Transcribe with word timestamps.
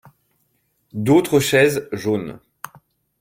D’autres 0.93 1.39
chaises 1.39 1.87
jaunes. 1.91 2.39